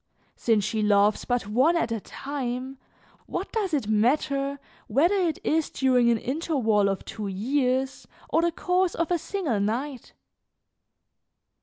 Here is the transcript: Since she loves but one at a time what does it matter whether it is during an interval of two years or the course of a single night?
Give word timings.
Since 0.35 0.63
she 0.63 0.81
loves 0.81 1.25
but 1.25 1.45
one 1.45 1.75
at 1.77 1.91
a 1.91 1.99
time 1.99 2.79
what 3.27 3.51
does 3.51 3.71
it 3.71 3.87
matter 3.87 4.57
whether 4.87 5.13
it 5.13 5.37
is 5.43 5.69
during 5.69 6.09
an 6.09 6.17
interval 6.17 6.89
of 6.89 7.05
two 7.05 7.27
years 7.27 8.07
or 8.27 8.41
the 8.41 8.51
course 8.51 8.95
of 8.95 9.11
a 9.11 9.19
single 9.19 9.59
night? 9.59 10.13